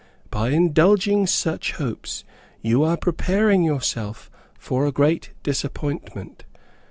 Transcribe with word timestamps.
By 0.31 0.49
indulging 0.49 1.27
such 1.27 1.73
hopes 1.73 2.23
you 2.59 2.83
are 2.83 2.97
preparing 2.97 3.61
yourself 3.61 4.31
for 4.57 4.87
a 4.87 4.91
great 4.91 5.29
disappointment. 5.43 6.43